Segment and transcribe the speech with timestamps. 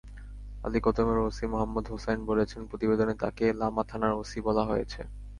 [0.63, 5.01] আলীকদমের OC Mohammad Hossain বলেছেন, প্রতিবেদনে তাঁকে লামা থানার ওসি বলা হয়েছে।